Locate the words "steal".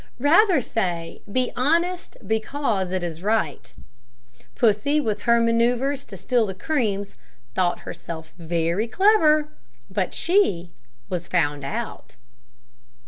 6.17-6.47